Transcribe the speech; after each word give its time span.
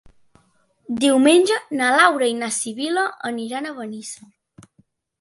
Diumenge 1.03 1.59
na 1.81 1.91
Laura 1.97 2.31
i 2.33 2.35
na 2.41 2.51
Sibil·la 2.57 3.07
aniran 3.33 3.71
a 3.75 3.79
Benissa. 3.81 4.31